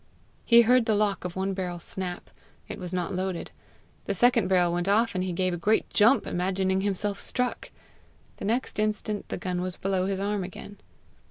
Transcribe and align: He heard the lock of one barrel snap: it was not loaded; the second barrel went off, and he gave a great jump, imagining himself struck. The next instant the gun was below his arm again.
He 0.45 0.63
heard 0.63 0.87
the 0.87 0.95
lock 0.95 1.25
of 1.25 1.35
one 1.35 1.53
barrel 1.53 1.77
snap: 1.77 2.31
it 2.67 2.79
was 2.79 2.91
not 2.91 3.13
loaded; 3.13 3.51
the 4.05 4.15
second 4.15 4.47
barrel 4.47 4.73
went 4.73 4.87
off, 4.87 5.13
and 5.13 5.23
he 5.23 5.31
gave 5.31 5.53
a 5.53 5.57
great 5.57 5.87
jump, 5.91 6.25
imagining 6.25 6.81
himself 6.81 7.19
struck. 7.19 7.69
The 8.37 8.45
next 8.45 8.79
instant 8.79 9.29
the 9.29 9.37
gun 9.37 9.61
was 9.61 9.77
below 9.77 10.07
his 10.07 10.19
arm 10.19 10.43
again. 10.43 10.77